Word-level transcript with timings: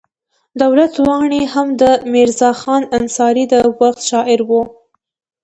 دولت 0.61 0.91
لواڼی 1.03 1.41
هم 1.53 1.67
د 1.81 1.83
میرزا 2.13 2.51
خان 2.61 2.83
انصاري 2.97 3.45
د 3.53 3.53
وخت 3.79 4.01
شاعر 4.09 4.39
و. 4.49 4.51